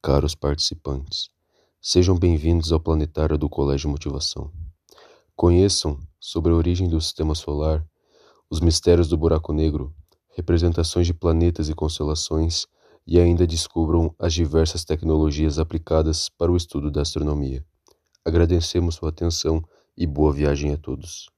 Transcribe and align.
Caros 0.00 0.32
participantes, 0.32 1.28
sejam 1.82 2.16
bem-vindos 2.16 2.70
ao 2.70 2.78
planetário 2.78 3.36
do 3.36 3.48
Colégio 3.48 3.90
Motivação. 3.90 4.48
Conheçam 5.34 5.98
sobre 6.20 6.52
a 6.52 6.54
origem 6.54 6.88
do 6.88 7.00
sistema 7.00 7.34
solar, 7.34 7.84
os 8.48 8.60
mistérios 8.60 9.08
do 9.08 9.18
buraco 9.18 9.52
negro, 9.52 9.92
representações 10.36 11.04
de 11.04 11.12
planetas 11.12 11.68
e 11.68 11.74
constelações 11.74 12.64
e 13.04 13.18
ainda 13.18 13.44
descubram 13.44 14.14
as 14.20 14.32
diversas 14.32 14.84
tecnologias 14.84 15.58
aplicadas 15.58 16.28
para 16.28 16.52
o 16.52 16.56
estudo 16.56 16.92
da 16.92 17.02
astronomia. 17.02 17.66
Agradecemos 18.24 18.94
sua 18.94 19.08
atenção 19.08 19.60
e 19.96 20.06
boa 20.06 20.32
viagem 20.32 20.72
a 20.72 20.76
todos. 20.76 21.28